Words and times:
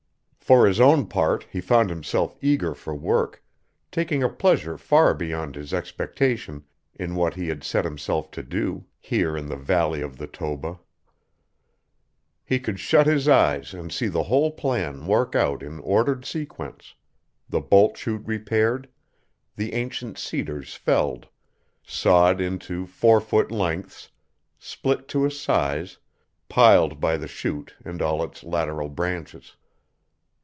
For 0.51 0.67
his 0.67 0.81
own 0.81 1.07
part 1.07 1.47
he 1.49 1.61
found 1.61 1.89
himself 1.89 2.35
eager 2.41 2.75
for 2.75 2.93
work, 2.93 3.41
taking 3.89 4.21
a 4.21 4.27
pleasure 4.27 4.77
far 4.77 5.13
beyond 5.13 5.55
his 5.55 5.73
expectation 5.73 6.65
in 6.93 7.15
what 7.15 7.35
he 7.35 7.47
had 7.47 7.63
set 7.63 7.85
himself 7.85 8.29
to 8.31 8.43
do, 8.43 8.83
here 8.99 9.37
in 9.37 9.45
the 9.45 9.55
valley 9.55 10.01
of 10.01 10.17
the 10.17 10.27
Toba. 10.27 10.77
He 12.43 12.59
could 12.59 12.81
shut 12.81 13.07
his 13.07 13.29
eyes 13.29 13.73
and 13.73 13.93
see 13.93 14.09
the 14.09 14.23
whole 14.23 14.51
plan 14.51 15.07
work 15.07 15.35
out 15.37 15.63
in 15.63 15.79
ordered 15.79 16.25
sequence, 16.25 16.95
the 17.47 17.61
bolt 17.61 17.97
chute 17.97 18.23
repaired, 18.25 18.89
the 19.55 19.71
ancient 19.73 20.17
cedars 20.17 20.75
felled, 20.75 21.29
sawed 21.81 22.41
into 22.41 22.85
four 22.85 23.21
foot 23.21 23.51
lengths, 23.53 24.09
split 24.59 25.07
to 25.07 25.23
a 25.25 25.31
size, 25.31 25.97
piled 26.49 26.99
by 26.99 27.15
the 27.15 27.29
chute 27.29 27.73
and 27.85 28.01
all 28.01 28.21
its 28.21 28.43
lateral 28.43 28.89
branches. 28.89 29.55